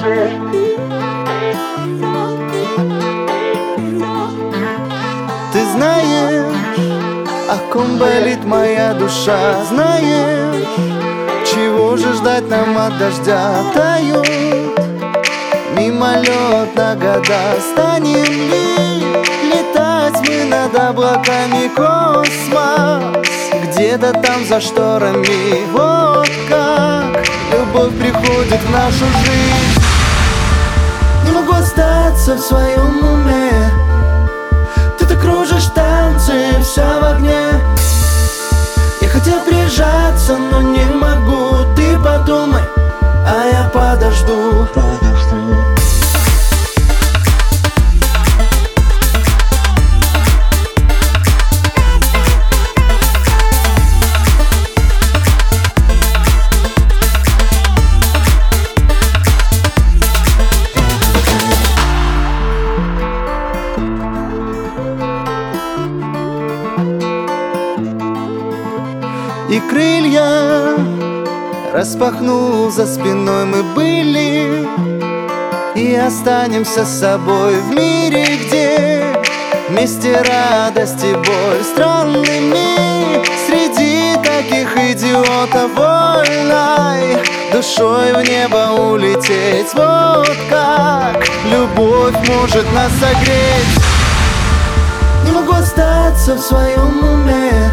Ты 0.00 0.06
знаешь, 5.74 6.56
о 7.50 7.58
ком 7.70 7.98
болит 7.98 8.42
моя 8.46 8.94
душа? 8.94 9.62
Знаешь, 9.68 10.64
чего 11.44 11.98
же 11.98 12.14
ждать 12.14 12.48
нам 12.48 12.78
от 12.78 12.96
дождя? 12.96 13.52
Тают 13.74 14.26
мимолетно 15.76 16.96
года. 16.98 17.60
Станем 17.60 18.24
ли 18.24 19.04
летать 19.52 20.16
мы 20.26 20.44
над 20.44 20.74
облаками 20.76 21.68
Космос? 21.76 23.26
Где-то 23.64 24.14
там 24.14 24.46
за 24.48 24.62
шторами. 24.62 25.70
Вот 25.72 26.30
как 26.48 27.22
любовь 27.52 27.92
приходит 27.98 28.60
в 28.62 28.70
нашу 28.70 29.04
жизнь 29.26 29.79
остаться 31.70 32.34
в 32.34 32.40
своем 32.40 33.09
И 69.50 69.58
крылья. 69.58 70.76
Распахнул 71.72 72.70
за 72.70 72.86
спиной 72.86 73.46
мы 73.46 73.62
были 73.62 74.68
И 75.74 75.94
останемся 75.94 76.84
с 76.84 77.00
собой 77.00 77.56
в 77.60 77.70
мире, 77.70 78.26
где 78.44 79.04
Вместе 79.68 80.20
радость 80.22 81.02
и 81.02 81.12
боль 81.14 81.64
странными 81.64 83.24
Среди 83.46 84.14
таких 84.22 84.76
идиотов 84.76 85.74
вольной 85.74 87.16
Душой 87.52 88.12
в 88.12 88.28
небо 88.28 88.80
улететь. 88.80 89.74
Вот 89.74 90.36
как 90.48 91.26
любовь 91.50 92.14
может 92.28 92.72
нас 92.72 92.92
согреть. 93.00 93.84
Не 95.24 95.32
могу 95.32 95.52
остаться 95.54 96.36
в 96.36 96.40
своем 96.40 97.02
уме 97.02 97.70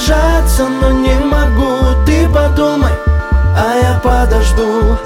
сближаться, 0.00 0.68
но 0.68 0.90
не 0.90 1.14
могу. 1.14 2.04
Ты 2.06 2.28
подумай, 2.28 2.92
а 3.56 3.74
я 3.82 4.00
подожду. 4.02 4.98